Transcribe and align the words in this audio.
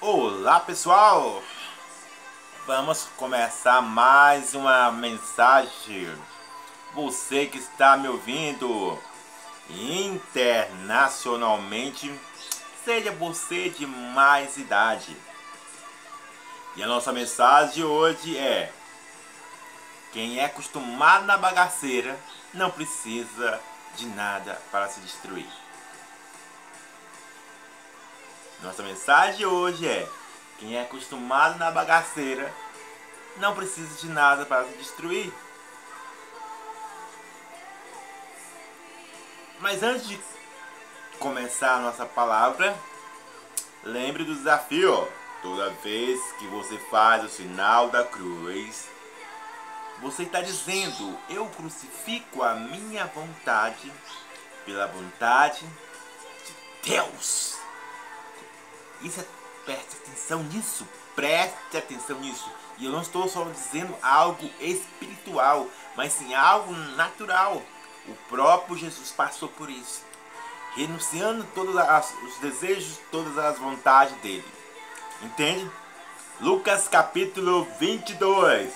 Olá 0.00 0.60
pessoal! 0.60 1.42
Vamos 2.68 3.08
começar 3.16 3.82
mais 3.82 4.54
uma 4.54 4.92
mensagem. 4.92 6.16
Você 6.94 7.46
que 7.46 7.58
está 7.58 7.96
me 7.96 8.06
ouvindo 8.06 8.96
internacionalmente, 9.68 12.14
seja 12.84 13.10
você 13.10 13.70
de 13.70 13.88
mais 13.88 14.56
idade. 14.56 15.16
E 16.76 16.82
a 16.82 16.86
nossa 16.86 17.12
mensagem 17.12 17.82
hoje 17.82 18.38
é: 18.38 18.72
quem 20.12 20.38
é 20.38 20.44
acostumado 20.44 21.26
na 21.26 21.36
bagaceira 21.36 22.16
não 22.54 22.70
precisa 22.70 23.60
de 23.96 24.06
nada 24.06 24.62
para 24.70 24.88
se 24.88 25.00
destruir. 25.00 25.67
Nossa 28.62 28.82
mensagem 28.82 29.46
hoje 29.46 29.86
é: 29.86 30.08
quem 30.58 30.76
é 30.76 30.82
acostumado 30.82 31.58
na 31.58 31.70
bagaceira 31.70 32.52
não 33.36 33.54
precisa 33.54 33.94
de 34.00 34.08
nada 34.08 34.44
para 34.44 34.64
se 34.64 34.76
destruir. 34.76 35.32
Mas 39.60 39.82
antes 39.82 40.08
de 40.08 40.20
começar 41.18 41.74
a 41.74 41.80
nossa 41.80 42.06
palavra, 42.06 42.76
lembre 43.84 44.24
do 44.24 44.34
desafio. 44.34 45.08
Toda 45.40 45.70
vez 45.84 46.20
que 46.32 46.46
você 46.48 46.76
faz 46.90 47.22
o 47.24 47.28
sinal 47.28 47.90
da 47.90 48.02
cruz, 48.02 48.88
você 50.00 50.24
está 50.24 50.40
dizendo: 50.40 51.16
Eu 51.28 51.46
crucifico 51.46 52.42
a 52.42 52.54
minha 52.54 53.06
vontade 53.06 53.92
pela 54.64 54.88
vontade 54.88 55.64
de 56.84 56.90
Deus. 56.90 57.57
Isso 59.02 59.20
é, 59.20 59.24
preste 59.64 59.96
atenção 59.96 60.42
nisso, 60.42 60.86
preste 61.14 61.76
atenção 61.76 62.18
nisso. 62.20 62.50
E 62.78 62.84
eu 62.84 62.92
não 62.92 63.02
estou 63.02 63.28
só 63.28 63.44
dizendo 63.44 63.94
algo 64.02 64.48
espiritual, 64.60 65.66
mas 65.96 66.12
sim 66.12 66.34
algo 66.34 66.72
natural. 66.72 67.62
O 68.06 68.14
próprio 68.28 68.76
Jesus 68.76 69.10
passou 69.10 69.48
por 69.48 69.68
isso, 69.68 70.02
renunciando 70.74 71.44
todos 71.54 71.74
os 71.74 72.38
desejos, 72.38 72.98
todas 73.10 73.36
as 73.36 73.58
vontades 73.58 74.16
dele. 74.22 74.44
Entende? 75.22 75.70
Lucas 76.40 76.86
capítulo 76.88 77.66
22. 77.78 78.72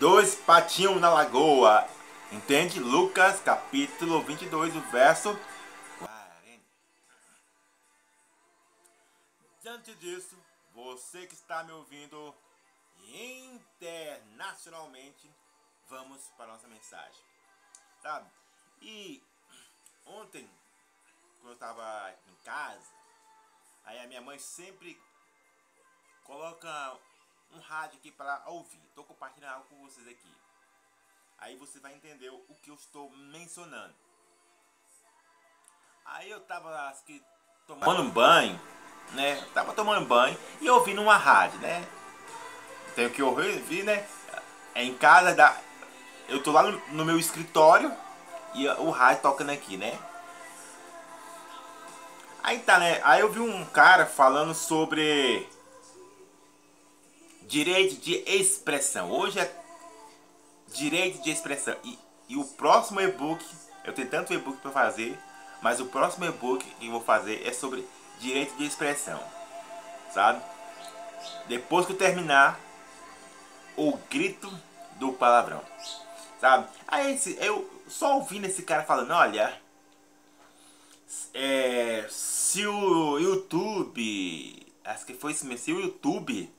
Dois 0.00 0.34
patinhos 0.34 1.00
na 1.00 1.10
lagoa. 1.10 1.86
Entende? 2.32 2.80
Lucas 2.80 3.38
capítulo 3.44 4.22
22, 4.22 4.74
o 4.74 4.80
verso 4.90 5.38
Diante 9.82 9.98
disso, 9.98 10.38
você 10.74 11.26
que 11.26 11.34
está 11.34 11.64
me 11.64 11.72
ouvindo 11.72 12.32
internacionalmente, 13.04 15.28
vamos 15.88 16.22
para 16.36 16.44
a 16.44 16.48
nossa 16.48 16.68
mensagem. 16.68 17.20
Sabe? 18.00 18.30
E 18.80 19.20
ontem, 20.06 20.48
quando 21.40 21.48
eu 21.48 21.54
estava 21.54 22.14
em 22.28 22.34
casa, 22.44 22.86
aí 23.84 23.98
a 23.98 24.06
minha 24.06 24.20
mãe 24.20 24.38
sempre 24.38 24.96
coloca 26.22 26.96
um 27.50 27.58
rádio 27.58 27.98
aqui 27.98 28.12
para 28.12 28.48
ouvir. 28.50 28.78
Estou 28.86 29.04
compartilhando 29.04 29.54
algo 29.54 29.68
com 29.68 29.82
vocês 29.82 30.06
aqui. 30.06 30.32
Aí 31.38 31.56
você 31.56 31.80
vai 31.80 31.92
entender 31.92 32.30
o 32.30 32.54
que 32.62 32.70
eu 32.70 32.76
estou 32.76 33.10
mencionando. 33.10 33.96
Aí 36.04 36.30
eu 36.30 36.38
estava 36.38 36.96
tomando 37.66 38.02
um 38.02 38.10
banho 38.10 38.71
né? 39.14 39.42
Tava 39.54 39.72
tomando 39.72 40.06
banho 40.06 40.36
e 40.60 40.68
ouvindo 40.68 41.02
uma 41.02 41.16
rádio, 41.16 41.58
né? 41.60 41.84
Tenho 42.94 43.10
que 43.10 43.22
ouvir, 43.22 43.84
né? 43.84 44.06
É 44.74 44.84
em 44.84 44.94
casa 44.94 45.34
da. 45.34 45.56
Eu 46.28 46.42
tô 46.42 46.52
lá 46.52 46.62
no, 46.62 46.80
no 46.90 47.04
meu 47.04 47.18
escritório 47.18 47.92
e 48.54 48.66
o 48.68 48.90
rádio 48.90 49.22
tocando 49.22 49.50
aqui, 49.50 49.76
né? 49.76 49.98
Aí 52.42 52.58
tá, 52.58 52.78
né? 52.78 53.00
Aí 53.04 53.20
eu 53.20 53.30
vi 53.30 53.40
um 53.40 53.64
cara 53.66 54.06
falando 54.06 54.54
sobre 54.54 55.48
direito 57.42 58.00
de 58.00 58.22
expressão. 58.26 59.10
Hoje 59.10 59.38
é 59.38 59.62
direito 60.68 61.22
de 61.22 61.30
expressão. 61.30 61.76
E, 61.84 61.98
e 62.28 62.36
o 62.36 62.44
próximo 62.44 63.00
e-book, 63.00 63.44
eu 63.84 63.92
tenho 63.92 64.08
tanto 64.08 64.32
e-book 64.32 64.58
para 64.58 64.70
fazer, 64.70 65.18
mas 65.60 65.80
o 65.80 65.86
próximo 65.86 66.24
e-book 66.24 66.64
que 66.64 66.86
eu 66.86 66.92
vou 66.92 67.02
fazer 67.02 67.46
é 67.46 67.52
sobre 67.52 67.86
direito 68.22 68.56
de 68.56 68.64
expressão, 68.64 69.20
sabe? 70.14 70.42
Depois 71.48 71.84
que 71.84 71.92
eu 71.92 71.98
terminar, 71.98 72.58
o 73.76 73.96
grito 74.08 74.50
do 74.96 75.12
palavrão, 75.12 75.62
sabe? 76.40 76.68
Aí 76.86 77.20
eu 77.38 77.68
só 77.88 78.16
ouvindo 78.16 78.46
esse 78.46 78.62
cara 78.62 78.84
falando, 78.84 79.10
olha, 79.12 79.60
é, 81.34 82.06
se 82.08 82.66
o 82.66 83.18
YouTube, 83.18 84.66
acho 84.84 85.04
que 85.04 85.14
foi 85.14 85.32
isso 85.32 85.44
mesmo, 85.44 85.64
se 85.64 85.72
o 85.72 85.80
YouTube 85.80 86.52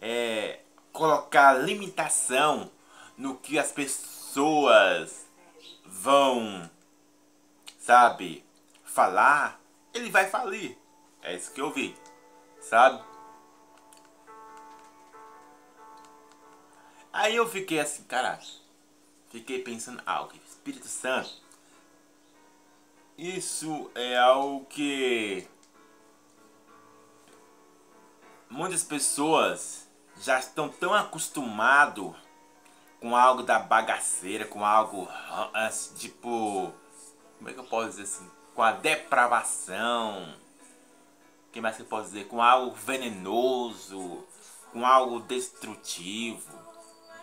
é, 0.00 0.60
colocar 0.92 1.54
limitação 1.54 2.70
no 3.16 3.36
que 3.36 3.58
as 3.58 3.72
pessoas 3.72 5.26
vão, 5.86 6.68
sabe, 7.78 8.44
falar, 8.84 9.60
ele 9.94 10.10
vai 10.10 10.28
falir. 10.28 10.76
É 11.22 11.34
isso 11.34 11.52
que 11.52 11.60
eu 11.60 11.70
vi, 11.70 11.96
sabe? 12.60 13.02
Aí 17.12 17.36
eu 17.36 17.48
fiquei 17.48 17.78
assim, 17.78 18.02
cara, 18.04 18.38
fiquei 19.30 19.62
pensando, 19.62 20.02
ah, 20.04 20.24
o 20.24 20.32
Espírito 20.46 20.88
Santo, 20.88 21.30
isso 23.16 23.90
é 23.94 24.18
algo 24.18 24.66
que 24.66 25.48
muitas 28.50 28.82
pessoas 28.82 29.88
já 30.20 30.38
estão 30.38 30.68
tão 30.68 30.92
acostumados 30.92 32.14
com 33.00 33.16
algo 33.16 33.42
da 33.42 33.58
bagaceira, 33.58 34.44
com 34.44 34.64
algo 34.64 35.08
assim, 35.52 35.94
tipo, 35.94 36.72
como 37.38 37.50
é 37.50 37.52
que 37.52 37.60
eu 37.60 37.64
posso 37.64 37.90
dizer 37.90 38.02
assim? 38.02 38.30
Com 38.54 38.62
a 38.62 38.72
depravação, 38.72 40.34
que 41.52 41.60
mais 41.60 41.76
que 41.76 41.84
posso 41.84 42.08
dizer? 42.08 42.26
Com 42.26 42.42
algo 42.42 42.74
venenoso, 42.74 44.24
com 44.72 44.84
algo 44.84 45.20
destrutivo, 45.20 46.52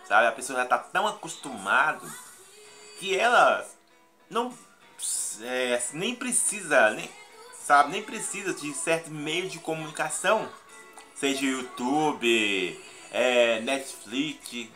sabe? 0.06 0.26
A 0.26 0.32
pessoa 0.32 0.58
já 0.58 0.64
está 0.64 0.78
tão 0.78 1.06
acostumada 1.06 2.06
que 2.98 3.18
ela 3.18 3.66
não 4.30 4.52
é, 5.42 5.82
nem 5.92 6.14
precisa, 6.14 6.90
nem, 6.90 7.10
sabe? 7.62 7.92
Nem 7.92 8.02
precisa 8.02 8.54
de 8.54 8.72
certo 8.72 9.10
meio 9.10 9.50
de 9.50 9.58
comunicação, 9.58 10.48
seja 11.14 11.44
YouTube, 11.44 12.80
é, 13.10 13.60
Netflix, 13.60 14.68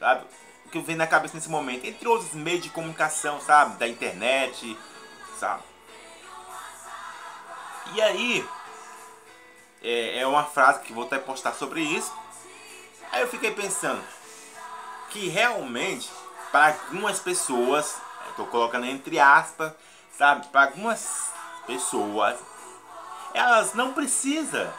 sabe? 0.00 0.26
O 0.66 0.70
que 0.70 0.80
vem 0.80 0.96
na 0.96 1.06
cabeça 1.06 1.36
nesse 1.36 1.48
momento, 1.48 1.84
entre 1.84 2.08
outros 2.08 2.32
meios 2.34 2.62
de 2.62 2.70
comunicação, 2.70 3.40
sabe? 3.40 3.78
Da 3.78 3.86
internet, 3.86 4.76
sabe? 5.38 5.67
E 7.94 8.02
aí, 8.02 8.48
é, 9.82 10.18
é 10.20 10.26
uma 10.26 10.44
frase 10.44 10.80
que 10.80 10.92
vou 10.92 11.04
até 11.04 11.18
postar 11.18 11.54
sobre 11.54 11.80
isso. 11.80 12.12
Aí 13.10 13.22
eu 13.22 13.28
fiquei 13.28 13.50
pensando 13.52 14.02
que 15.10 15.28
realmente, 15.28 16.10
para 16.52 16.74
algumas 16.74 17.18
pessoas, 17.20 17.96
estou 18.30 18.46
colocando 18.46 18.86
entre 18.86 19.18
aspas, 19.18 19.72
sabe? 20.16 20.46
Para 20.48 20.70
algumas 20.70 21.32
pessoas, 21.66 22.38
elas 23.34 23.74
não 23.74 23.92
precisam, 23.92 24.72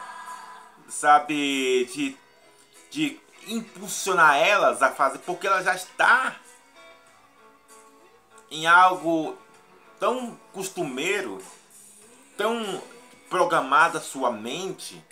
sabe, 0.88 1.86
de, 1.86 2.16
de 2.90 3.20
impulsionar 3.46 4.36
elas 4.36 4.82
a 4.82 4.90
fazer, 4.90 5.18
porque 5.18 5.46
ela 5.46 5.62
já 5.62 5.74
está 5.74 6.36
em 8.50 8.66
algo 8.66 9.36
tão 9.98 10.38
costumeiro, 10.52 11.42
tão 12.36 12.82
programada 13.30 14.00
sua 14.00 14.30
mente 14.32 15.02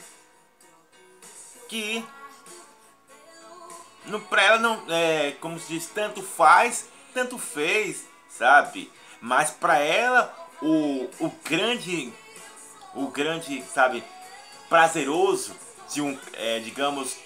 que 1.69 2.05
no 4.06 4.20
para 4.20 4.43
ela 4.43 4.59
não 4.59 4.85
é 4.88 5.32
como 5.41 5.59
se 5.59 5.69
diz 5.69 5.87
tanto 5.87 6.20
faz 6.20 6.88
tanto 7.15 7.38
fez 7.38 8.05
sabe? 8.29 8.93
Mas 9.20 9.50
para 9.50 9.79
ela 9.79 10.35
o, 10.61 11.09
o 11.20 11.31
grande 11.44 12.12
o 12.94 13.06
grande 13.06 13.62
sabe 13.62 14.03
prazeroso 14.69 15.55
de 15.93 16.03
um 16.03 16.19
é, 16.32 16.59
digamos 16.59 17.17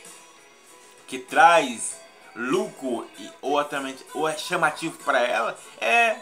que 1.07 1.19
traz 1.19 1.97
lucro 2.35 3.09
ou 3.41 3.59
atualmente 3.59 4.05
ou 4.13 4.29
é 4.29 4.37
chamativo 4.37 4.99
para 5.05 5.21
ela 5.21 5.59
é 5.81 6.21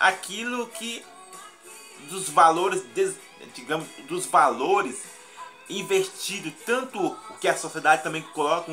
aquilo 0.00 0.66
que 0.68 1.04
dos 2.08 2.28
valores, 2.28 2.82
digamos, 3.54 3.88
dos 4.08 4.26
valores 4.26 5.14
investido 5.68 6.50
tanto 6.66 6.98
o 7.06 7.16
que 7.40 7.48
a 7.48 7.56
sociedade 7.56 8.02
também 8.02 8.22
coloca. 8.22 8.72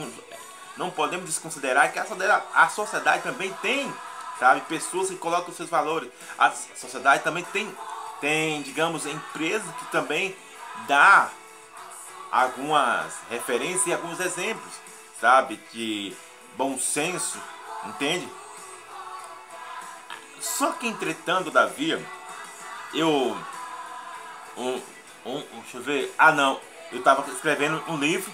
Não 0.78 0.90
podemos 0.90 1.26
desconsiderar 1.26 1.92
que 1.92 2.00
a 2.00 2.06
sociedade, 2.06 2.46
a 2.54 2.70
sociedade 2.70 3.24
também 3.24 3.52
tem, 3.62 3.94
sabe, 4.40 4.62
pessoas 4.62 5.10
que 5.10 5.16
colocam 5.16 5.54
seus 5.54 5.70
valores. 5.70 6.10
A 6.38 6.52
sociedade 6.76 7.24
também 7.24 7.44
tem, 7.46 7.74
tem, 8.20 8.62
digamos, 8.62 9.06
empresas 9.06 9.70
que 9.76 9.86
também 9.92 10.36
dá 10.88 11.30
algumas 12.32 13.14
referências 13.30 13.88
e 13.88 13.94
alguns 13.94 14.20
exemplos, 14.20 14.74
sabe, 15.20 15.60
de 15.74 16.16
bom 16.56 16.80
senso, 16.80 17.38
entende? 17.86 18.28
Só 20.40 20.72
que 20.72 20.88
entretanto, 20.88 21.52
Davi, 21.52 22.04
eu 22.94 23.38
um, 24.58 24.82
um, 25.26 25.42
deixa 25.62 25.78
eu 25.78 25.82
ver, 25.82 26.14
ah 26.18 26.32
não, 26.32 26.60
eu 26.92 27.00
estava 27.00 27.30
escrevendo 27.32 27.84
um 27.88 27.98
livro, 27.98 28.32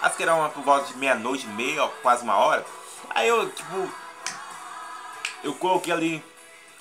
acho 0.00 0.16
que 0.16 0.22
era 0.22 0.34
uma 0.34 0.48
por 0.48 0.62
volta 0.62 0.86
de 0.86 0.96
meia-noite, 0.96 1.46
meia, 1.48 1.86
quase 2.02 2.22
uma 2.22 2.36
hora. 2.36 2.64
Aí 3.10 3.28
eu, 3.28 3.50
tipo, 3.50 3.92
eu 5.42 5.54
coloquei 5.54 5.92
ali, 5.92 6.24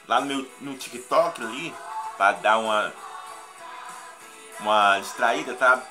lá 0.07 0.21
no 0.21 0.27
meu 0.27 0.51
no 0.61 0.75
TikTok 0.75 1.41
ali, 1.41 1.73
para 2.17 2.33
dar 2.33 2.57
uma, 2.57 2.93
uma 4.59 4.99
distraída, 4.99 5.53
tá? 5.55 5.81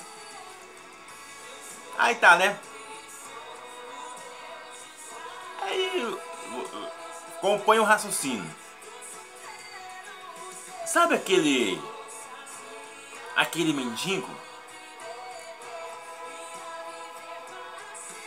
Aí 1.97 2.15
tá, 2.15 2.37
né? 2.37 2.57
Aí 5.61 6.17
compõe 7.41 7.79
um 7.79 7.83
raciocínio. 7.83 8.58
Sabe 10.91 11.15
aquele 11.15 11.81
aquele 13.35 13.73
mendigo 13.73 14.29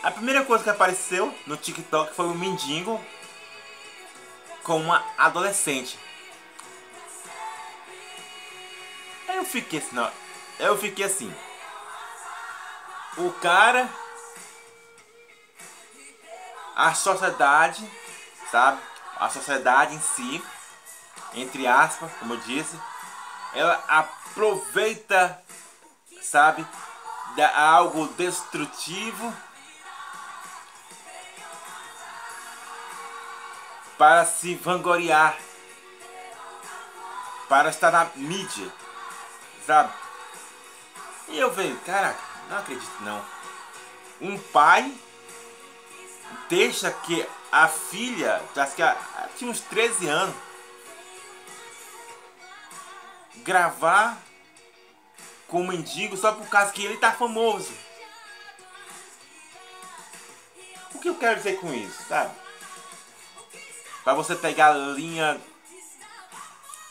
A 0.03 0.11
primeira 0.11 0.45
coisa 0.45 0.65
que 0.65 0.71
apareceu 0.71 1.33
no 1.47 1.57
TikTok 1.57 2.13
foi 2.13 2.27
um 2.27 2.35
mendigo 2.35 3.01
com 4.65 4.77
uma 4.77 5.05
adolescente. 5.17 5.97
Eu 9.29 9.45
fiquei 9.45 9.79
assim, 9.79 9.95
não, 9.95 10.11
eu 10.59 10.77
fiquei 10.77 11.05
assim. 11.05 11.33
O 13.17 13.31
cara, 13.35 13.89
a 16.75 16.93
sociedade, 16.95 17.89
sabe? 18.51 18.83
A 19.21 19.31
sociedade 19.31 19.95
em 19.95 20.01
si, 20.01 20.43
entre 21.35 21.67
aspas, 21.67 22.11
como 22.19 22.35
eu 22.35 22.41
disse, 22.41 22.79
ela 23.55 23.83
aproveita, 23.89 25.43
sabe, 26.21 26.67
algo 27.55 28.09
destrutivo 28.09 29.33
para 33.97 34.25
se 34.27 34.55
vangloriar, 34.57 35.37
para 37.49 37.69
estar 37.69 37.91
na 37.91 38.07
mídia, 38.15 38.73
sabe? 39.67 39.93
E 41.29 41.39
eu 41.39 41.51
vejo, 41.51 41.77
caraca, 41.87 42.21
não 42.51 42.59
acredito 42.59 43.01
não. 43.01 43.25
Um 44.21 44.39
pai 44.39 44.93
deixa 46.49 46.91
que 46.91 47.27
a 47.51 47.69
filha, 47.69 48.43
acho 48.57 48.75
que 48.75 48.83
tinha 49.37 49.51
uns 49.51 49.61
13 49.61 50.09
anos, 50.09 50.35
gravar 53.39 54.19
com 55.49 55.61
o 55.61 55.69
mendigo 55.69 56.17
só 56.17 56.33
por 56.33 56.49
causa 56.49 56.73
que 56.73 56.85
ele 56.85 56.97
tá 56.97 57.13
famoso. 57.13 57.73
O 60.95 60.99
que 60.99 61.09
eu 61.09 61.15
quero 61.17 61.37
dizer 61.37 61.59
com 61.61 61.73
isso, 61.73 62.03
sabe? 62.09 62.35
Para 64.05 64.15
você 64.15 64.35
pegar 64.35 64.69
a 64.69 64.75
linha 64.75 65.41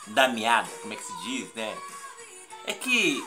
da 0.08 0.28
meada, 0.28 0.70
como 0.82 0.94
é 0.94 0.96
que 0.96 1.04
se 1.04 1.18
diz, 1.24 1.54
né? 1.54 1.78
É 2.66 2.74
que 2.74 3.26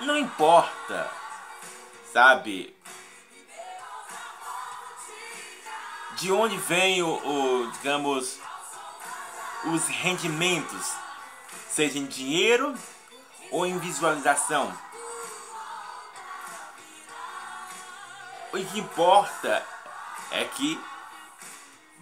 não 0.00 0.16
importa, 0.16 1.10
sabe? 2.12 2.74
De 6.16 6.32
onde 6.32 6.56
vem 6.56 7.02
o, 7.02 7.08
o 7.08 7.72
digamos, 7.72 8.38
os 9.64 9.86
rendimentos, 9.88 10.92
seja 11.72 11.98
em 11.98 12.06
dinheiro 12.06 12.74
ou 13.50 13.66
em 13.66 13.78
visualização. 13.78 14.76
O 18.52 18.56
que 18.56 18.80
importa 18.80 19.64
é 20.32 20.44
que 20.44 20.80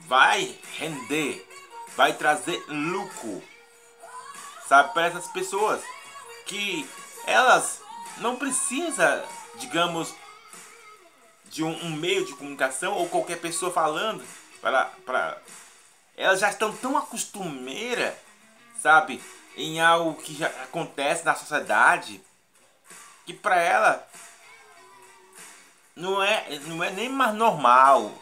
vai 0.07 0.59
render, 0.79 1.47
vai 1.95 2.15
trazer 2.15 2.65
lucro, 2.69 3.43
sabe, 4.67 4.95
para 4.95 5.07
essas 5.07 5.27
pessoas 5.29 5.83
que 6.47 6.89
elas 7.27 7.83
não 8.19 8.37
precisam, 8.37 9.23
digamos, 9.57 10.15
de 11.45 11.63
um, 11.63 11.85
um, 11.85 11.91
meio 11.91 12.25
de 12.25 12.35
comunicação 12.35 12.95
ou 12.95 13.09
qualquer 13.09 13.39
pessoa 13.41 13.71
falando 13.71 14.25
para, 14.61 14.87
para 15.05 15.39
elas 16.17 16.41
já 16.41 16.51
estão 16.51 16.75
tão 16.77 16.97
acostumadas, 16.97 18.15
sabe, 18.83 19.23
em 19.59 19.81
algo 19.81 20.15
que 20.23 20.35
já 20.35 20.47
acontece 20.47 21.25
na 21.25 21.35
sociedade 21.35 22.23
que 23.27 23.35
para 23.35 23.61
ela 23.61 24.09
não 25.95 26.23
é 26.23 26.59
não 26.61 26.83
é 26.83 26.91
nem 26.91 27.09
mais 27.09 27.35
normal 27.35 28.13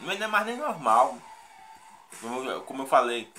não 0.00 0.12
é 0.12 0.26
mais 0.26 0.46
nem 0.46 0.56
normal. 0.56 1.16
Como, 2.20 2.60
como 2.62 2.82
eu 2.82 2.86
falei. 2.86 3.32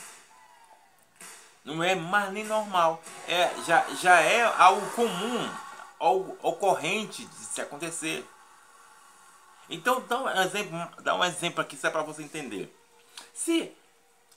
Não 1.64 1.84
é 1.84 1.96
mais 1.96 2.32
nem 2.32 2.44
normal. 2.44 3.02
É, 3.28 3.52
já, 3.66 3.86
já 3.96 4.20
é 4.20 4.44
algo 4.44 4.90
comum, 4.92 5.50
algo 6.00 6.38
ocorrente 6.42 7.26
de 7.26 7.36
se 7.36 7.62
acontecer. 7.62 8.26
Então 9.70 10.02
dá 10.08 10.20
um 10.20 10.42
exemplo, 10.42 11.04
dá 11.04 11.16
um 11.16 11.24
exemplo 11.24 11.62
aqui 11.62 11.76
só 11.76 11.90
para 11.90 12.04
você 12.04 12.22
entender. 12.22 12.76
Se 13.34 13.76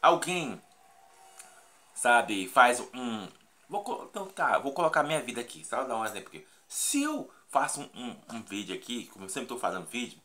alguém, 0.00 0.60
sabe, 1.98 2.48
faz 2.48 2.80
um. 2.94 3.28
Vou, 3.68 4.08
então, 4.08 4.26
tá, 4.26 4.58
vou 4.58 4.72
colocar 4.72 5.02
minha 5.02 5.20
vida 5.20 5.40
aqui, 5.40 5.64
só 5.64 5.82
dar 5.84 5.96
um 5.96 6.04
exemplo 6.04 6.28
aqui. 6.28 6.46
Se 6.66 7.02
eu 7.02 7.30
faço 7.48 7.80
um, 7.80 7.90
um, 7.94 8.36
um 8.36 8.42
vídeo 8.42 8.74
aqui, 8.74 9.06
como 9.06 9.24
eu 9.24 9.28
sempre 9.28 9.44
estou 9.44 9.58
fazendo 9.58 9.86
vídeo, 9.86 10.18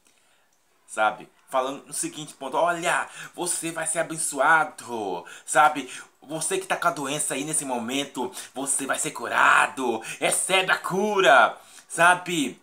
sabe? 0.86 1.28
Falando 1.50 1.86
no 1.88 1.94
seguinte 1.94 2.34
ponto, 2.36 2.58
olha, 2.58 3.10
você 3.34 3.72
vai 3.72 3.88
ser 3.88 4.00
abençoado, 4.00 5.26
sabe? 5.46 5.90
Você 6.22 6.58
que 6.58 6.68
tá 6.68 6.78
com 6.78 6.88
a 6.88 6.92
doença 6.92 7.34
aí 7.34 7.44
nesse 7.44 7.66
momento, 7.66 8.32
você 8.54 8.86
vai 8.86 9.00
ser 9.00 9.12
curado, 9.12 10.00
recebe 10.20 10.72
a 10.72 10.78
cura, 10.78 11.58
sabe? 11.88 12.62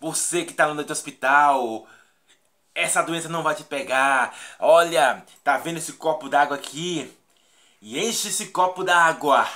Você 0.00 0.44
que 0.44 0.54
tá 0.54 0.72
no 0.72 0.92
hospital, 0.92 1.86
essa 2.74 3.02
doença 3.02 3.28
não 3.28 3.42
vai 3.42 3.54
te 3.54 3.64
pegar. 3.64 4.34
Olha, 4.58 5.24
tá 5.42 5.56
vendo 5.58 5.78
esse 5.78 5.94
copo 5.94 6.28
d'água 6.28 6.56
aqui? 6.56 7.16
E 7.82 7.98
enche 7.98 8.28
esse 8.28 8.46
copo 8.46 8.84
d'água 8.84 9.46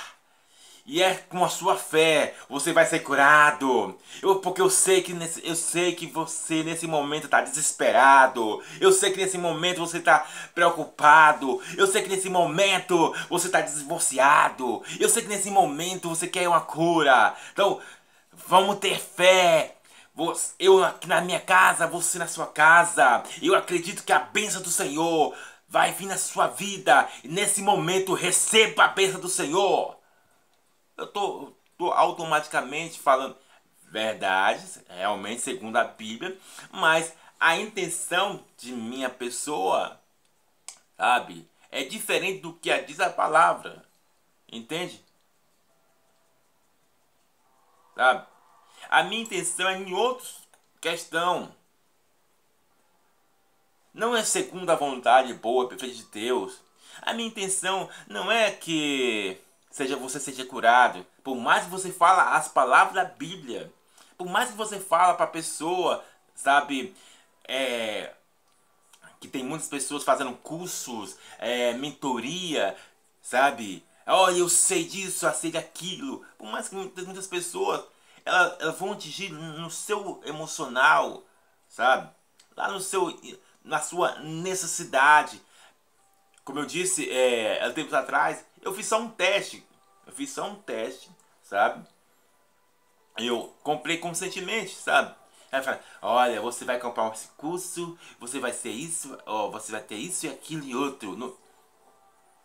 e 0.87 1.03
é 1.03 1.15
com 1.15 1.43
a 1.43 1.49
sua 1.49 1.75
fé 1.75 2.33
você 2.49 2.71
vai 2.71 2.85
ser 2.85 2.99
curado. 2.99 3.97
Eu, 4.21 4.37
porque 4.37 4.61
eu 4.61 4.69
sei 4.69 5.01
que 5.01 5.13
nesse, 5.13 5.45
eu 5.45 5.53
sei 5.53 5.93
que 5.93 6.07
você 6.07 6.63
nesse 6.63 6.87
momento 6.87 7.25
está 7.25 7.41
desesperado. 7.41 8.63
Eu 8.79 8.93
sei 8.93 9.11
que 9.11 9.17
nesse 9.17 9.37
momento 9.37 9.79
você 9.79 9.97
está 9.97 10.25
preocupado. 10.55 11.61
Eu 11.77 11.87
sei 11.87 12.01
que 12.01 12.09
nesse 12.09 12.29
momento 12.29 13.13
você 13.29 13.47
está 13.47 13.59
divorciado. 13.59 14.81
Eu 14.97 15.09
sei 15.09 15.23
que 15.23 15.29
nesse 15.29 15.49
momento 15.49 16.07
você 16.07 16.25
quer 16.25 16.47
uma 16.47 16.61
cura. 16.61 17.35
Então, 17.51 17.81
vamos 18.47 18.79
ter 18.79 18.97
fé. 18.97 19.75
Eu 20.57 20.83
aqui 20.83 21.07
na 21.07 21.19
minha 21.19 21.39
casa, 21.39 21.85
você 21.85 22.17
na 22.17 22.27
sua 22.27 22.47
casa. 22.47 23.23
Eu 23.41 23.55
acredito 23.55 24.03
que 24.05 24.13
a 24.13 24.19
bênção 24.19 24.61
do 24.61 24.69
Senhor 24.69 25.35
vai 25.67 25.91
vir 25.93 26.07
na 26.07 26.17
sua 26.17 26.47
vida. 26.47 27.09
E 27.23 27.27
nesse 27.27 27.61
momento 27.61 28.13
receba 28.13 28.85
a 28.85 28.89
bênção 28.89 29.19
do 29.19 29.29
Senhor 29.29 29.97
eu 30.97 31.07
tô, 31.07 31.53
tô 31.77 31.91
automaticamente 31.91 32.99
falando 32.99 33.37
verdades, 33.83 34.83
realmente 34.89 35.41
segundo 35.41 35.77
a 35.77 35.83
Bíblia, 35.83 36.37
mas 36.71 37.13
a 37.39 37.55
intenção 37.55 38.43
de 38.57 38.73
minha 38.73 39.09
pessoa, 39.09 40.01
sabe, 40.97 41.47
é 41.69 41.83
diferente 41.83 42.41
do 42.41 42.53
que 42.53 42.75
diz 42.81 42.99
a 42.99 43.09
palavra, 43.09 43.85
entende? 44.51 45.05
Sabe? 47.95 48.27
A 48.89 49.03
minha 49.03 49.21
intenção 49.21 49.69
é 49.69 49.77
em 49.77 49.93
outra 49.93 50.27
questão. 50.81 51.55
Não 53.97 54.15
é 54.15 54.23
segundo 54.23 54.69
a 54.69 54.75
vontade 54.75 55.33
boa, 55.33 55.67
perfeita 55.67 55.95
de 55.95 56.03
Deus. 56.03 56.59
A 57.01 57.15
minha 57.15 57.27
intenção 57.27 57.89
não 58.07 58.31
é 58.31 58.51
que 58.51 59.41
seja 59.71 59.97
você 59.97 60.19
seja 60.19 60.45
curado, 60.45 61.03
por 61.23 61.35
mais 61.35 61.63
que 61.63 61.71
você 61.71 61.91
fala 61.91 62.35
as 62.37 62.47
palavras 62.47 62.93
da 62.93 63.05
Bíblia, 63.05 63.73
por 64.15 64.27
mais 64.27 64.51
que 64.51 64.55
você 64.55 64.79
fala 64.79 65.15
para 65.15 65.23
a 65.23 65.29
pessoa, 65.29 66.05
sabe, 66.35 66.95
é, 67.47 68.13
que 69.19 69.27
tem 69.27 69.43
muitas 69.43 69.67
pessoas 69.67 70.03
fazendo 70.03 70.33
cursos, 70.33 71.17
é, 71.39 71.73
mentoria, 71.73 72.77
sabe? 73.19 73.83
Olha, 74.05 74.37
eu 74.37 74.47
sei 74.47 74.83
disso, 74.83 75.25
eu 75.25 75.33
sei 75.33 75.51
daquilo. 75.51 76.23
Por 76.37 76.45
mais 76.45 76.69
que 76.69 76.75
muitas, 76.75 77.25
pessoas 77.25 77.83
elas, 78.23 78.61
elas 78.61 78.77
vão 78.77 78.93
atingir 78.93 79.31
no 79.31 79.71
seu 79.71 80.21
emocional, 80.23 81.23
sabe? 81.67 82.11
Lá 82.55 82.71
no 82.71 82.79
seu, 82.79 83.09
na 83.67 83.79
sua 83.79 84.19
necessidade. 84.19 85.41
Como 86.43 86.59
eu 86.59 86.65
disse 86.65 87.09
é, 87.11 87.63
há 87.63 87.71
tempos 87.71 87.93
atrás, 87.93 88.43
eu 88.61 88.73
fiz 88.73 88.87
só 88.87 88.99
um 88.99 89.09
teste. 89.09 89.65
Eu 90.05 90.13
fiz 90.13 90.31
só 90.31 90.49
um 90.49 90.55
teste, 90.55 91.09
sabe? 91.43 91.85
Eu 93.17 93.53
comprei 93.63 93.97
conscientemente, 93.97 94.75
sabe? 94.75 95.13
Ela 95.51 95.63
fala, 95.63 95.83
olha, 96.01 96.41
você 96.41 96.65
vai 96.65 96.79
comprar 96.79 97.11
esse 97.13 97.27
curso, 97.29 97.97
você 98.19 98.39
vai 98.39 98.53
ser 98.53 98.69
isso, 98.69 99.17
ó, 99.25 99.49
você 99.49 99.71
vai 99.71 99.81
ter 99.81 99.95
isso 99.95 100.25
e 100.25 100.29
aquilo 100.29 100.63
e 100.63 100.75
outro. 100.75 101.15
No... 101.15 101.37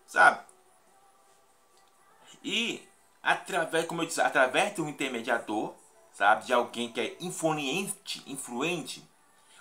Sabe? 0.07 0.45
E 2.43 2.89
através, 3.23 3.87
como 3.87 4.03
eu 4.03 4.07
disse, 4.07 4.21
através 4.21 4.75
de 4.75 4.83
um 4.83 4.89
intermediador, 4.89 5.75
sabe? 6.13 6.47
De 6.47 6.53
alguém 6.53 6.93
que 6.93 7.01
é 7.01 7.17
influente, 7.21 8.23
influente. 8.27 9.09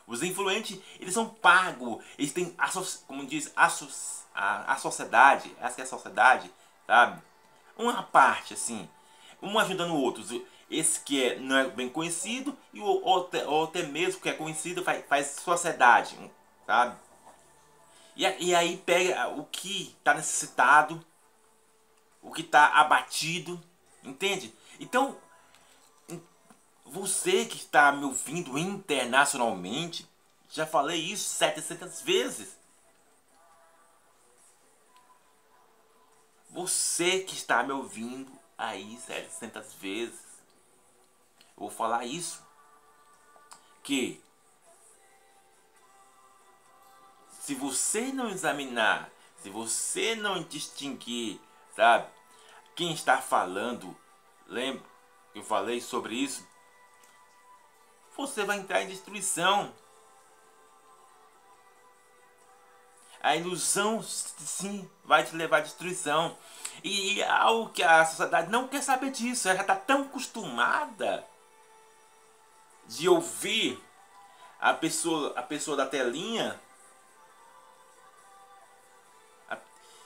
Os 0.07 0.23
influentes, 0.23 0.79
eles 0.99 1.13
são 1.13 1.29
pagos, 1.29 2.03
eles 2.17 2.33
têm, 2.33 2.55
como 3.07 3.25
diz, 3.25 3.51
a, 3.55 3.65
a, 4.73 4.77
sociedade, 4.77 5.55
essa 5.59 5.81
é 5.81 5.83
a 5.83 5.87
sociedade, 5.87 6.51
sabe? 6.85 7.21
Uma 7.77 8.03
parte, 8.03 8.53
assim, 8.53 8.89
um 9.41 9.57
ajudando 9.57 9.93
o 9.93 10.01
outro. 10.01 10.23
Esse 10.69 10.99
que 11.01 11.23
é, 11.23 11.39
não 11.39 11.57
é 11.57 11.69
bem 11.69 11.89
conhecido 11.89 12.57
e 12.73 12.79
o 12.79 12.85
outro, 12.85 13.39
ou 13.49 13.65
até 13.65 13.83
mesmo 13.83 14.21
que 14.21 14.29
é 14.29 14.33
conhecido 14.33 14.83
faz, 14.83 15.05
faz 15.05 15.27
sociedade, 15.27 16.17
sabe? 16.65 16.95
E, 18.15 18.23
e 18.23 18.55
aí 18.55 18.77
pega 18.77 19.29
o 19.29 19.45
que 19.45 19.95
está 19.97 20.13
necessitado, 20.13 21.03
o 22.21 22.31
que 22.31 22.41
está 22.41 22.67
abatido, 22.67 23.61
entende? 24.03 24.53
Então, 24.79 25.17
você 26.91 27.45
que 27.45 27.55
está 27.55 27.89
me 27.93 28.03
ouvindo 28.03 28.57
internacionalmente, 28.57 30.05
já 30.49 30.67
falei 30.67 30.99
isso 30.99 31.29
700 31.29 32.01
vezes. 32.01 32.59
Você 36.49 37.21
que 37.21 37.33
está 37.33 37.63
me 37.63 37.71
ouvindo 37.71 38.29
aí 38.57 38.97
700 39.07 39.73
vezes, 39.75 40.19
vou 41.55 41.69
falar 41.69 42.05
isso. 42.05 42.45
Que 43.81 44.21
se 47.39 47.55
você 47.55 48.11
não 48.11 48.29
examinar, 48.29 49.09
se 49.41 49.49
você 49.49 50.13
não 50.13 50.43
distinguir, 50.43 51.39
sabe, 51.73 52.11
quem 52.75 52.91
está 52.93 53.21
falando, 53.21 53.97
lembra 54.45 54.91
eu 55.33 55.43
falei 55.43 55.79
sobre 55.79 56.15
isso? 56.15 56.45
Você 58.21 58.43
vai 58.43 58.57
entrar 58.57 58.81
em 58.81 58.87
destruição. 58.87 59.73
A 63.21 63.35
ilusão, 63.35 64.01
sim, 64.01 64.89
vai 65.03 65.23
te 65.23 65.35
levar 65.35 65.57
à 65.57 65.61
destruição. 65.61 66.35
E 66.83 67.21
é 67.21 67.29
algo 67.29 67.69
que 67.69 67.83
a 67.83 68.05
sociedade 68.05 68.49
não 68.49 68.67
quer 68.67 68.81
saber 68.81 69.11
disso. 69.11 69.47
Ela 69.47 69.61
está 69.61 69.75
tão 69.75 70.03
acostumada 70.03 71.25
de 72.87 73.07
ouvir 73.07 73.81
a 74.59 74.73
pessoa, 74.73 75.33
a 75.35 75.43
pessoa 75.43 75.77
da 75.77 75.85
telinha 75.85 76.59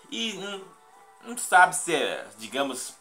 e 0.09 0.33
não, 0.33 0.61
não 1.23 1.37
sabe 1.37 1.75
se 1.75 1.93
é, 1.93 2.27
digamos, 2.37 2.93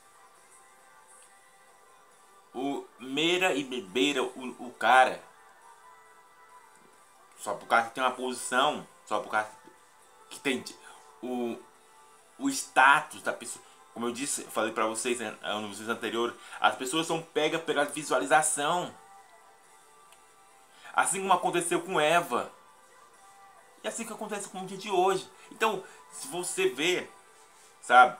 o 2.54 2.86
meira 3.00 3.54
e 3.54 3.64
bebeira 3.64 4.22
o, 4.22 4.56
o 4.58 4.70
cara 4.78 5.20
só 7.44 7.52
por 7.52 7.66
causa 7.66 7.88
que 7.88 7.94
tem 7.94 8.02
uma 8.02 8.10
posição, 8.10 8.86
só 9.04 9.20
por 9.20 9.30
causa 9.30 9.50
que 10.30 10.40
tem 10.40 10.64
o, 11.22 11.58
o 12.38 12.48
status 12.48 13.20
da 13.20 13.34
pessoa. 13.34 13.62
Como 13.92 14.06
eu 14.06 14.12
disse, 14.12 14.44
falei 14.44 14.72
para 14.72 14.86
vocês 14.86 15.20
né, 15.20 15.36
nos 15.60 15.78
vídeos 15.78 15.88
anteriores, 15.88 16.34
as 16.58 16.74
pessoas 16.74 17.06
são 17.06 17.20
pegas 17.20 17.62
pela 17.62 17.84
visualização. 17.84 18.92
Assim 20.94 21.20
como 21.20 21.34
aconteceu 21.34 21.82
com 21.82 22.00
Eva. 22.00 22.50
E 23.82 23.88
assim 23.88 24.06
que 24.06 24.12
acontece 24.12 24.48
com 24.48 24.62
o 24.62 24.66
dia 24.66 24.78
de 24.78 24.90
hoje. 24.90 25.28
Então, 25.52 25.84
se 26.10 26.26
você 26.28 26.70
vê, 26.70 27.06
sabe, 27.82 28.16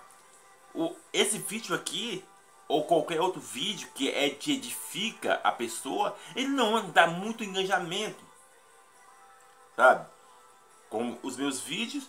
o, 0.74 0.94
esse 1.12 1.38
vídeo 1.38 1.74
aqui, 1.74 2.22
ou 2.68 2.84
qualquer 2.84 3.20
outro 3.20 3.40
vídeo 3.40 3.88
que 3.94 4.10
é 4.10 4.28
edifica 4.28 5.40
a 5.44 5.52
pessoa, 5.52 6.16
ele 6.34 6.48
não 6.48 6.90
dá 6.90 7.06
muito 7.06 7.44
engajamento. 7.44 8.24
Sabe? 9.76 10.06
Como 10.88 11.18
os 11.22 11.36
meus 11.36 11.60
vídeos, 11.60 12.08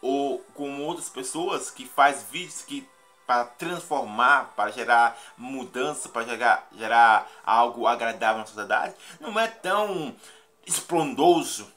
ou 0.00 0.38
com 0.54 0.82
outras 0.82 1.08
pessoas 1.08 1.70
que 1.70 1.86
faz 1.86 2.24
vídeos 2.30 2.62
que 2.62 2.86
para 3.26 3.44
transformar, 3.44 4.52
para 4.54 4.70
gerar 4.70 5.18
mudança, 5.36 6.08
para 6.08 6.24
gerar, 6.26 6.68
gerar 6.76 7.30
algo 7.44 7.86
agradável 7.86 8.40
na 8.40 8.46
sociedade, 8.46 8.94
não 9.18 9.38
é 9.38 9.48
tão 9.48 10.14
esprondoso. 10.66 11.72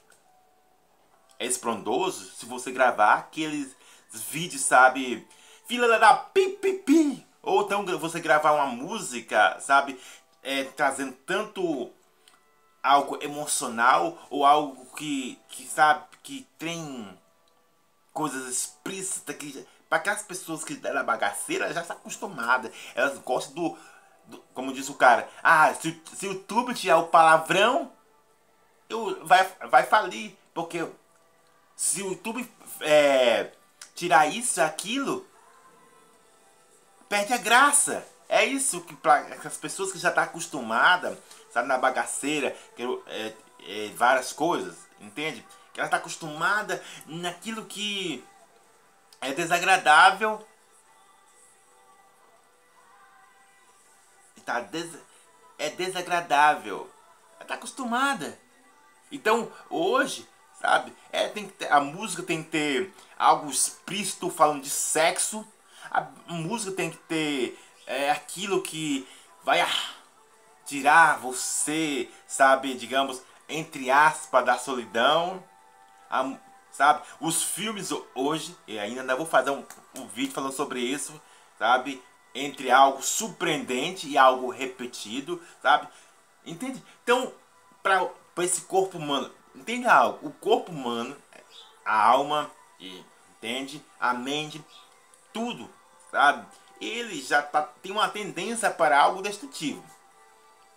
É 1.39 1.45
esprondoso 1.45 2.31
se 2.31 2.45
você 2.45 2.71
gravar 2.71 3.13
aqueles 3.13 3.75
vídeos, 4.11 4.63
sabe? 4.63 5.27
Fila 5.67 5.99
da 5.99 6.15
pipipi. 6.15 7.26
Ou 7.47 7.61
então 7.61 7.85
você 7.97 8.19
gravar 8.19 8.51
uma 8.51 8.65
música, 8.65 9.57
sabe? 9.61 9.97
É, 10.43 10.65
trazendo 10.65 11.13
tanto 11.25 11.89
algo 12.83 13.17
emocional 13.23 14.19
ou 14.29 14.45
algo 14.45 14.85
que, 14.97 15.39
que 15.47 15.65
sabe, 15.65 16.03
que 16.21 16.45
tem 16.59 17.17
coisas 18.11 18.49
explícitas 18.49 19.33
que 19.37 19.65
para 19.87 19.97
aquelas 19.97 20.23
pessoas 20.23 20.65
que 20.65 20.75
da 20.75 21.01
bagaceira 21.01 21.73
já 21.73 21.81
está 21.81 21.93
acostumada. 21.93 22.69
Elas 22.93 23.17
gostam 23.19 23.53
do, 23.55 23.77
do, 24.25 24.43
como 24.53 24.73
diz 24.73 24.89
o 24.89 24.95
cara, 24.95 25.29
ah, 25.41 25.73
se, 25.73 26.01
se 26.15 26.27
o 26.27 26.33
YouTube 26.33 26.73
tiver 26.73 26.95
o 26.95 27.07
palavrão, 27.07 27.93
eu, 28.89 29.25
vai, 29.25 29.49
vai 29.69 29.83
falir, 29.83 30.37
porque 30.53 30.85
se 31.77 32.03
o 32.03 32.09
YouTube 32.09 32.45
é, 32.81 33.51
tirar 33.95 34.27
isso, 34.27 34.61
aquilo, 34.61 35.25
perde 37.07 37.33
a 37.33 37.37
graça. 37.37 38.05
É 38.29 38.43
isso 38.45 38.81
que 38.81 38.97
as 39.45 39.57
pessoas 39.57 39.91
que 39.91 39.97
já 39.97 40.09
estão 40.09 40.23
tá 40.23 40.29
acostumadas, 40.29 41.17
sabe, 41.51 41.67
na 41.67 41.77
bagaceira, 41.77 42.55
que, 42.75 42.83
é, 43.07 43.33
é, 43.65 43.89
várias 43.95 44.33
coisas, 44.33 44.75
entende? 44.99 45.45
Que 45.73 45.79
ela 45.79 45.87
está 45.87 45.97
acostumada 45.97 46.83
naquilo 47.05 47.65
que 47.65 48.23
é 49.21 49.31
desagradável. 49.31 50.45
Tá 54.45 54.61
des, 54.61 54.89
é 55.57 55.69
desagradável. 55.69 56.89
Ela 57.35 57.43
está 57.43 57.55
acostumada. 57.55 58.37
Então, 59.11 59.51
hoje, 59.69 60.27
sabe, 60.61 60.93
é, 61.11 61.27
tem 61.29 61.47
ter, 61.49 61.71
a 61.71 61.79
música 61.79 62.23
tem 62.23 62.43
que 62.43 62.49
ter 62.49 62.93
algo 63.17 63.49
explícito 63.49 64.29
falando 64.29 64.63
de 64.63 64.69
sexo 64.69 65.45
a 65.91 66.07
música 66.27 66.75
tem 66.75 66.89
que 66.89 66.97
ter 66.97 67.59
é, 67.85 68.11
aquilo 68.11 68.61
que 68.61 69.07
vai 69.43 69.65
tirar 70.65 71.19
você, 71.19 72.09
sabe, 72.27 72.73
digamos, 72.73 73.21
entre 73.47 73.89
aspas, 73.89 74.45
da 74.45 74.57
solidão. 74.57 75.43
A, 76.09 76.37
sabe? 76.71 77.01
Os 77.19 77.41
filmes 77.41 77.89
hoje, 78.13 78.55
e 78.67 78.77
ainda 78.77 79.15
vou 79.15 79.25
fazer 79.25 79.51
um, 79.51 79.65
um 79.95 80.07
vídeo 80.07 80.33
falando 80.33 80.53
sobre 80.53 80.79
isso, 80.81 81.19
sabe? 81.57 82.03
Entre 82.35 82.69
algo 82.69 83.01
surpreendente 83.01 84.07
e 84.07 84.17
algo 84.17 84.49
repetido, 84.49 85.41
sabe? 85.61 85.87
Entende? 86.45 86.83
Então, 87.03 87.33
para 87.81 88.11
esse 88.43 88.61
corpo 88.61 88.97
humano, 88.97 89.31
entende 89.55 89.87
algo? 89.87 90.27
O 90.27 90.31
corpo 90.31 90.71
humano, 90.71 91.15
a 91.85 92.03
alma, 92.03 92.51
entende? 92.79 93.83
A 93.99 94.13
mente, 94.13 94.63
tudo 95.33 95.76
Ele 96.79 97.21
já 97.21 97.41
tá, 97.41 97.63
tem 97.81 97.91
uma 97.91 98.09
tendência 98.09 98.69
para 98.69 98.99
algo 98.99 99.21
destrutivo. 99.21 99.83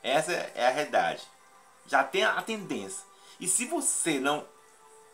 Essa 0.02 0.32
é 0.32 0.66
a 0.66 0.70
realidade. 0.70 1.22
Já 1.86 2.02
tem 2.02 2.24
a 2.24 2.40
tendência. 2.42 3.04
E 3.38 3.46
se 3.46 3.66
você 3.66 4.18
não, 4.18 4.44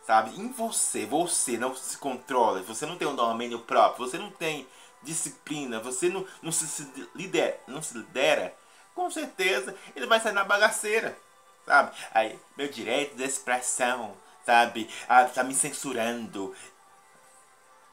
sabe, 0.07 0.39
em 0.39 0.51
você, 0.53 1.07
você 1.07 1.57
não 1.57 1.75
se 1.75 1.97
controla, 1.99 2.63
você 2.63 2.87
não 2.87 2.97
tem 2.97 3.09
um 3.09 3.17
domínio 3.17 3.61
próprio, 3.61 4.07
você 4.07 4.19
não 4.19 4.31
tem, 4.31 4.67
disciplina, 5.03 5.81
você 5.81 6.09
não, 6.09 6.27
não, 6.43 6.53
se, 6.53 6.91
lidera, 7.15 7.59
não 7.67 7.81
se 7.81 7.97
lidera, 7.97 8.55
com 8.95 9.11
certeza 9.11 9.75
ele 9.95 10.07
vai 10.07 10.21
sair 10.21 10.33
na 10.33 10.45
bagaceira, 10.45 11.17
sabe? 11.65 11.97
Aí, 12.13 12.39
meu 12.57 12.69
direito 12.69 13.17
de 13.17 13.25
expressão, 13.25 14.17
sabe? 14.45 14.91
Ah, 15.09 15.25
tá 15.25 15.45
me 15.45 15.55
censurando. 15.55 16.55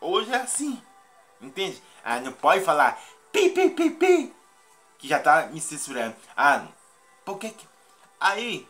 Hoje 0.02 0.34
é 0.34 0.38
assim, 0.38 0.82
entende? 1.46 1.82
Ah, 2.04 2.20
não 2.20 2.32
pode 2.32 2.64
falar 2.64 3.00
pi, 3.32 3.50
pi, 3.50 3.70
pi, 3.70 3.90
pi, 3.90 4.34
que 4.98 5.08
já 5.08 5.20
tá 5.20 5.48
me 5.48 5.60
censurando. 5.60 6.16
Ah, 6.38 6.66
por 7.26 7.38
que 7.38 7.50
que... 7.50 7.68
Aí, 8.20 8.68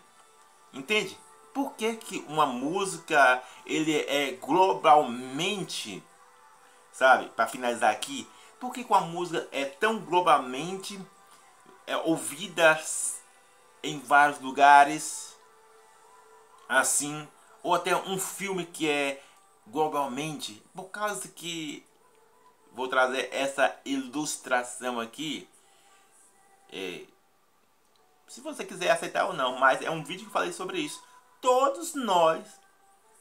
entende? 0.74 1.18
Por 1.54 1.74
que 1.74 1.96
que 1.98 2.26
uma 2.28 2.46
música, 2.46 3.44
ele 3.66 3.96
é 4.08 4.32
globalmente, 4.32 6.04
sabe? 6.92 7.30
Para 7.30 7.48
finalizar 7.48 7.92
aqui, 7.92 8.28
por 8.60 8.74
que, 8.74 8.84
que 8.84 8.90
uma 8.90 9.02
música 9.02 9.48
é 9.52 9.66
tão 9.66 10.00
globalmente 10.00 11.00
é, 11.86 11.98
ouvida 11.98 12.82
em 13.84 14.00
vários 14.00 14.40
lugares, 14.40 15.38
assim, 16.68 17.28
ou 17.62 17.76
até 17.76 17.96
um 17.96 18.18
filme 18.18 18.66
que 18.66 18.90
é 18.90 19.22
globalmente, 19.68 20.64
por 20.74 20.86
causa 20.86 21.28
que 21.28 21.86
vou 22.74 22.88
trazer 22.88 23.30
essa 23.32 23.76
ilustração 23.86 25.00
aqui. 25.00 25.48
É, 26.72 27.06
se 28.28 28.42
você 28.42 28.66
quiser 28.66 28.90
aceitar 28.90 29.26
ou 29.26 29.34
não, 29.34 29.60
mas 29.60 29.82
é 29.82 29.90
um 29.90 30.04
vídeo 30.04 30.22
que 30.22 30.30
eu 30.30 30.34
falei 30.34 30.52
sobre 30.52 30.80
isso. 30.80 31.04
Todos 31.40 31.94
nós, 31.94 32.46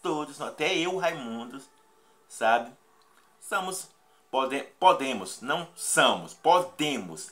todos 0.00 0.38
nós, 0.38 0.50
até 0.50 0.74
eu, 0.76 0.96
Raimundo, 0.96 1.62
sabe? 2.28 2.72
Somos, 3.40 3.90
pode, 4.30 4.62
podemos, 4.80 5.40
não 5.42 5.68
somos, 5.74 6.32
podemos, 6.32 7.30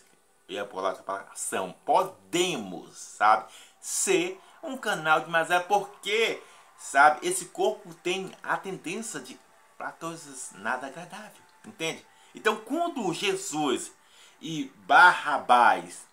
eu 0.49 0.57
ia 0.57 0.63
essa 0.93 1.03
palavra, 1.03 1.31
são, 1.35 1.73
podemos, 1.85 2.99
sabe? 2.99 3.51
Ser 3.81 4.39
um 4.63 4.77
canal 4.77 5.21
de, 5.21 5.31
mas 5.31 5.51
é 5.51 5.59
porque, 5.59 6.43
sabe, 6.77 7.27
esse 7.27 7.47
corpo 7.47 7.95
tem 7.95 8.31
a 8.43 8.57
tendência 8.57 9.21
de 9.21 9.41
para 9.79 9.93
coisas 9.93 10.51
nada 10.57 10.89
agradável, 10.89 11.43
entende? 11.65 12.05
Então, 12.35 12.57
quando 12.57 13.13
Jesus 13.13 13.93
e 14.41 14.73
Barrabás, 14.87 16.07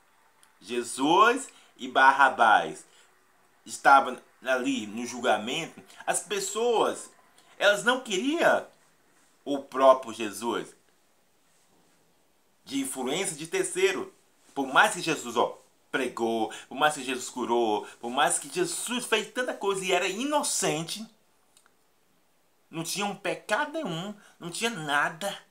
Jesus 0.61 1.49
e 1.77 1.87
Barrabás 1.87 2.85
estavam 3.65 4.17
ali 4.43 4.87
no 4.87 5.05
julgamento, 5.05 5.81
as 6.05 6.21
pessoas, 6.21 7.11
elas 7.57 7.83
não 7.83 8.01
queriam 8.01 8.65
o 9.45 9.59
próprio 9.59 10.13
Jesus 10.13 10.75
de 12.65 12.81
influência 12.81 13.35
de 13.35 13.47
terceiro. 13.47 14.13
Por 14.53 14.67
mais 14.67 14.93
que 14.93 15.01
Jesus 15.01 15.37
ó, 15.37 15.57
pregou, 15.91 16.51
por 16.67 16.75
mais 16.75 16.93
que 16.95 17.03
Jesus 17.03 17.29
curou, 17.29 17.85
por 17.99 18.09
mais 18.09 18.37
que 18.37 18.53
Jesus 18.53 19.05
fez 19.05 19.31
tanta 19.31 19.53
coisa 19.53 19.85
e 19.85 19.91
era 19.91 20.07
inocente, 20.07 21.05
não 22.69 22.83
tinha 22.83 23.05
um 23.05 23.15
pecado 23.15 23.71
nenhum, 23.71 24.13
não 24.39 24.51
tinha 24.51 24.69
nada 24.69 25.46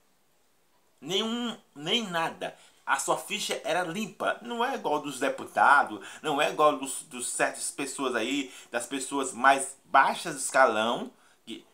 nenhum, 1.00 1.56
nem 1.74 2.02
nada. 2.08 2.56
A 2.84 2.98
sua 2.98 3.18
ficha 3.18 3.60
era 3.64 3.82
limpa. 3.82 4.38
Não 4.42 4.64
é 4.64 4.74
igual 4.74 5.00
dos 5.00 5.18
deputados, 5.18 6.00
não 6.22 6.40
é 6.40 6.50
igual 6.50 6.78
dos, 6.78 7.02
dos 7.02 7.28
certas 7.28 7.70
pessoas 7.70 8.14
aí, 8.14 8.52
das 8.70 8.86
pessoas 8.86 9.32
mais 9.32 9.76
baixas 9.84 10.36
de 10.36 10.42
escalão, 10.42 11.10
que, 11.44 11.66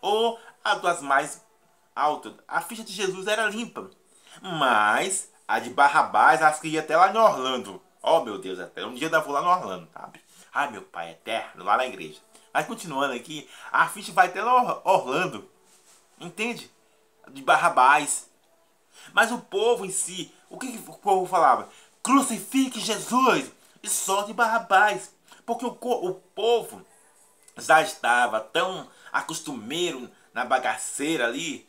ou 0.00 0.40
a 0.64 0.74
das 0.76 1.02
mais 1.02 1.44
altas. 1.94 2.32
A 2.48 2.60
ficha 2.60 2.82
de 2.82 2.92
Jesus 2.92 3.26
era 3.26 3.46
limpa. 3.46 3.90
Mas 4.42 5.30
a 5.46 5.58
de 5.58 5.70
Barrabás, 5.70 6.42
acho 6.42 6.60
que 6.60 6.68
ia 6.68 6.80
até 6.80 6.96
lá 6.96 7.12
em 7.12 7.16
Orlando. 7.16 7.82
Oh 8.02 8.20
meu 8.20 8.38
Deus, 8.38 8.58
até 8.58 8.84
um 8.84 8.94
dia 8.94 9.08
eu 9.08 9.22
vou 9.22 9.32
lá 9.32 9.42
no 9.42 9.48
Orlando, 9.48 9.88
sabe? 9.92 10.20
Ai 10.52 10.70
meu 10.70 10.82
pai 10.82 11.10
eterno, 11.10 11.64
lá 11.64 11.76
na 11.76 11.86
igreja. 11.86 12.20
Mas 12.52 12.66
continuando 12.66 13.14
aqui, 13.14 13.48
a 13.70 13.86
ficha 13.88 14.12
vai 14.12 14.28
até 14.28 14.42
lá 14.42 14.80
Orlando. 14.84 15.50
Entende? 16.18 16.70
De 17.28 17.42
Barrabás. 17.42 18.30
Mas 19.12 19.32
o 19.32 19.38
povo 19.38 19.84
em 19.84 19.90
si, 19.90 20.32
o 20.48 20.58
que, 20.58 20.78
o 20.86 20.94
povo 20.94 21.26
falava? 21.26 21.68
Crucifique 22.02 22.80
Jesus 22.80 23.50
e 23.82 23.88
solte 23.88 24.32
Barrabás. 24.32 25.14
Porque 25.44 25.64
o, 25.64 25.70
o 25.70 26.14
povo 26.14 26.84
já 27.56 27.80
estava 27.82 28.40
tão 28.40 28.88
acostumeiro 29.12 30.10
na 30.34 30.44
bagaceira 30.44 31.26
ali, 31.26 31.66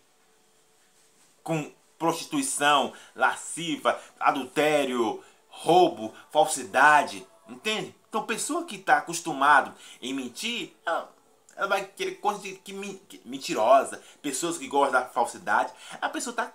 com 1.42 1.72
prostituição, 1.98 2.94
lasciva, 3.16 4.00
adultério, 4.20 5.24
roubo, 5.48 6.14
falsidade, 6.32 7.26
entende? 7.48 7.96
Então, 8.10 8.26
pessoa 8.26 8.66
que 8.66 8.76
está 8.76 8.98
acostumado 8.98 9.74
em 10.02 10.14
mentir, 10.14 10.74
ela, 10.86 11.14
ela 11.56 11.68
vai 11.68 11.86
querer 11.86 12.16
coisa 12.16 12.40
de, 12.42 12.54
que, 12.56 12.74
que, 13.08 13.22
mentirosa. 13.26 14.02
Pessoas 14.22 14.58
que 14.58 14.68
gostam 14.68 15.02
da 15.02 15.08
falsidade, 15.08 15.74
a 16.00 16.10
pessoa 16.10 16.32
está 16.32 16.52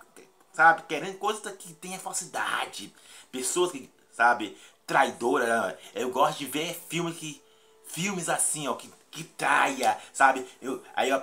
sabe? 0.53 0.83
Querendo 0.83 1.17
coisas 1.17 1.41
que 1.57 1.73
tenha 1.73 1.99
falsidade. 1.99 2.93
Pessoas 3.31 3.71
que, 3.71 3.89
sabe, 4.11 4.57
traidora. 4.85 5.77
Eu 5.93 6.09
gosto 6.11 6.39
de 6.39 6.45
ver 6.45 6.73
filmes 6.87 7.17
que 7.17 7.41
filmes 7.85 8.29
assim, 8.29 8.67
ó, 8.67 8.73
que, 8.73 8.91
que 9.11 9.23
traia, 9.23 9.97
sabe? 10.11 10.47
Eu, 10.61 10.81
aí 10.95 11.09
eu 11.09 11.21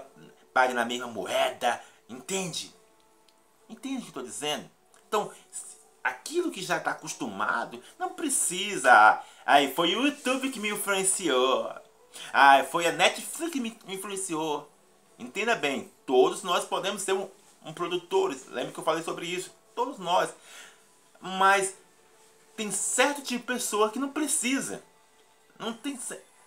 paga 0.53 0.75
na 0.75 0.85
mesma 0.85 1.07
moeda, 1.07 1.81
entende? 2.09 2.75
Entende 3.69 3.99
o 3.99 4.03
que 4.03 4.09
estou 4.09 4.23
dizendo? 4.23 4.69
Então, 5.09 5.31
aquilo 6.03 6.51
que 6.51 6.63
já 6.63 6.77
está 6.77 6.93
acostumado, 6.93 7.83
não 7.99 8.11
precisa. 8.11 9.23
Aí 9.47 9.73
foi 9.75 9.95
o 9.95 10.07
YouTube 10.07 10.51
que 10.51 10.61
me 10.61 10.71
influenciou. 10.71 11.73
Ah, 12.33 12.65
foi 12.65 12.87
a 12.87 12.93
Netflix 12.93 13.53
que 13.53 13.61
me 13.61 13.77
influenciou. 13.89 14.71
Entenda 15.19 15.55
bem, 15.55 15.91
todos 16.07 16.43
nós 16.43 16.65
podemos 16.65 17.03
ser 17.03 17.13
um 17.13 17.29
produtores. 17.75 18.47
Lembra 18.47 18.73
que 18.73 18.79
eu 18.79 18.85
falei 18.85 19.03
sobre 19.03 19.27
isso? 19.27 19.55
Todos 19.75 19.99
nós. 19.99 20.33
Mas 21.21 21.75
tem 22.57 22.71
certo 22.71 23.23
tipo 23.23 23.41
de 23.41 23.55
pessoa 23.55 23.91
que 23.91 23.99
não 23.99 24.11
precisa. 24.11 24.83
Não 25.59 25.73
tem 25.73 25.99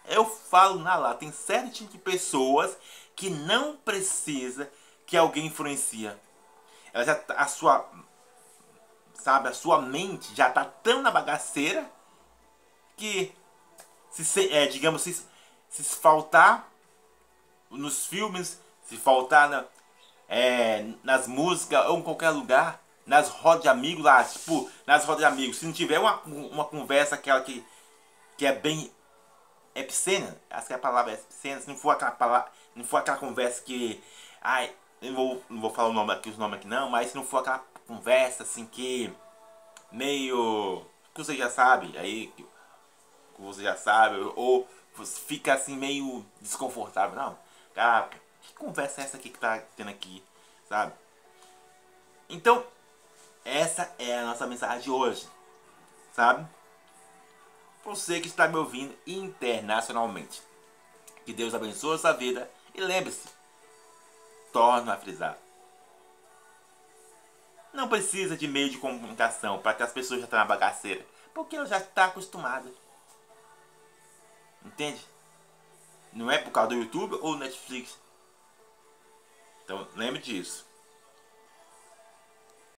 eu 0.06 0.26
falo 0.26 0.80
na 0.80 0.96
lá, 0.96 1.14
tem 1.14 1.32
certo 1.32 1.72
tipo 1.72 1.92
de 1.92 1.98
pessoas 1.98 2.78
que 3.16 3.30
não 3.30 3.78
precisa 3.78 4.70
que 5.06 5.16
alguém 5.16 5.46
influencia. 5.46 6.20
Ela 6.92 7.06
já 7.06 7.16
tá, 7.16 7.36
a 7.36 7.48
sua 7.48 7.90
sabe, 9.14 9.48
a 9.48 9.54
sua 9.54 9.82
mente 9.82 10.36
já 10.36 10.50
tá 10.50 10.66
tão 10.66 11.02
na 11.02 11.10
bagaceira 11.10 11.90
que 12.98 13.34
se 14.12 14.50
é, 14.52 14.68
digamos 14.68 15.02
se, 15.02 15.26
se 15.70 15.84
faltar 15.84 16.70
nos 17.70 18.06
filmes, 18.06 18.60
se 18.84 18.98
faltar 18.98 19.50
na, 19.50 19.66
é, 20.28 20.86
nas 21.04 21.28
músicas 21.28 21.86
ou 21.88 22.00
em 22.00 22.02
qualquer 22.02 22.30
lugar, 22.30 22.82
nas 23.06 23.30
rodas 23.30 23.64
de 23.64 23.70
amigos 23.70 24.04
lá, 24.04 24.24
tipo, 24.24 24.70
nas 24.86 25.06
rodas 25.06 25.20
de 25.20 25.26
amigos, 25.26 25.58
se 25.58 25.66
não 25.66 25.74
tiver 25.74 26.00
uma, 26.00 26.22
uma 26.22 26.66
conversa 26.66 27.16
aquela 27.16 27.42
que, 27.42 27.66
que 28.38 28.46
é 28.46 28.54
bem 28.54 28.92
epicena, 29.76 30.36
acho 30.50 30.68
que 30.68 30.74
a 30.74 30.80
palavra 30.80 31.12
é 31.12 31.16
epicena, 31.16 31.62
se 31.62 31.68
não 31.68 31.76
for 31.76 31.92
aquela 31.92 32.12
palavra, 32.12 32.52
não 32.76 32.86
for 32.86 32.98
aquela 32.98 33.18
conversa 33.18 33.62
que, 33.62 34.02
ai, 34.42 34.74
não 35.02 35.14
vou, 35.14 35.44
não 35.50 35.62
vou 35.62 35.70
falar 35.70 35.90
o 35.90 35.94
nome 35.94 36.14
aqui, 36.14 36.30
os 36.30 36.38
nomes 36.38 36.60
aqui 36.60 36.68
não, 36.68 36.90
mas 36.90 37.10
se 37.10 37.16
não 37.16 37.26
for 37.26 37.40
aquela 37.40 37.64
conversa 37.88 38.44
assim 38.44 38.66
que 38.66 39.14
meio 39.92 40.86
que 41.14 41.24
você 41.24 41.36
já 41.36 41.50
sabe, 41.50 41.96
aí 41.98 42.28
que 42.36 42.46
você 43.38 43.64
já 43.64 43.76
sabe, 43.76 44.18
ou 44.36 44.68
fica 45.28 45.54
assim 45.54 45.76
meio 45.76 46.26
desconfortável, 46.40 47.16
não, 47.16 47.38
cara, 47.74 48.10
que 48.44 48.54
conversa 48.54 49.02
é 49.02 49.04
essa 49.06 49.18
aqui 49.18 49.30
que 49.30 49.40
tá 49.40 49.60
tendo 49.76 49.90
aqui, 49.90 50.24
sabe? 50.68 50.94
Então, 52.30 52.66
essa 53.44 53.94
é 53.98 54.20
a 54.20 54.26
nossa 54.26 54.48
mensagem 54.48 54.82
de 54.82 54.92
hoje, 54.92 55.28
sabe? 56.14 56.48
Você 57.84 58.20
que 58.20 58.28
está 58.28 58.48
me 58.48 58.56
ouvindo 58.56 58.96
internacionalmente. 59.06 60.42
Que 61.26 61.34
Deus 61.34 61.54
abençoe 61.54 61.96
a 61.96 62.00
sua 62.00 62.14
vida 62.14 62.50
e 62.74 62.82
lembre-se, 62.82 63.28
torno 64.52 64.92
a 64.92 64.98
frisar. 64.98 65.38
Não 67.74 67.88
precisa 67.88 68.38
de 68.38 68.48
meio 68.48 68.70
de 68.70 68.78
comunicação 68.78 69.60
para 69.60 69.74
que 69.74 69.84
as 69.84 69.92
pessoas 69.92 70.20
já 70.20 70.26
estão 70.26 70.40
na 70.40 70.46
bagaceira, 70.46 71.06
porque 71.34 71.56
ela 71.56 71.66
já 71.66 71.78
está 71.78 72.06
acostumada. 72.06 72.70
Entende? 74.64 75.04
Não 76.12 76.30
é 76.30 76.38
por 76.38 76.52
causa 76.52 76.70
do 76.70 76.76
YouTube 76.76 77.18
ou 77.22 77.38
Netflix 77.38 77.98
então 79.64 79.88
lembre 79.96 80.22
disso. 80.22 80.66